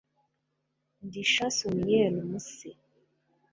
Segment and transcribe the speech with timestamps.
[1.05, 2.69] ndi chansonnière muse